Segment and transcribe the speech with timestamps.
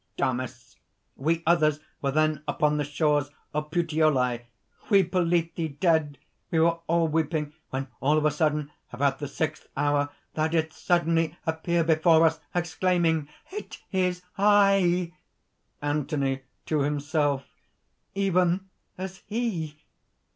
[0.17, 0.77] DAMIS.
[1.15, 4.45] "We others were then upon the shores of Puteoli,
[4.89, 6.17] we believed thee dead;
[6.49, 10.83] we were all weeping, when all of a sudden about the sixth hour, thou didst
[10.83, 15.13] suddenly appear before us, exclaiming: 'It is I.'"
[15.83, 17.45] ANTHONY (to himself).
[18.15, 19.77] "Even as He...!"